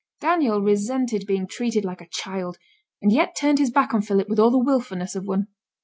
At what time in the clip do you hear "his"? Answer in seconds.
3.59-3.69